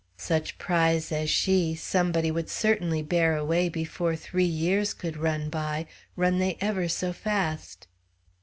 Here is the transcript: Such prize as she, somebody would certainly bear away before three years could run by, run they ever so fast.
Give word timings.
Such 0.17 0.57
prize 0.57 1.11
as 1.11 1.29
she, 1.29 1.75
somebody 1.75 2.31
would 2.31 2.49
certainly 2.49 3.03
bear 3.03 3.35
away 3.37 3.69
before 3.69 4.15
three 4.15 4.43
years 4.45 4.95
could 4.95 5.15
run 5.15 5.47
by, 5.47 5.85
run 6.15 6.39
they 6.39 6.57
ever 6.59 6.87
so 6.87 7.13
fast. 7.13 7.85